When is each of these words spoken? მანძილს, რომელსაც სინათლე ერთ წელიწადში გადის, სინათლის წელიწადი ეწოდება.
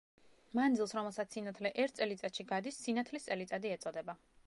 მანძილს, 0.59 0.93
რომელსაც 0.99 1.37
სინათლე 1.37 1.73
ერთ 1.85 1.95
წელიწადში 2.01 2.49
გადის, 2.55 2.83
სინათლის 2.87 3.33
წელიწადი 3.33 3.77
ეწოდება. 3.79 4.23